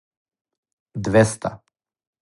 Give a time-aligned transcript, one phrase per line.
[1.03, 1.51] двеста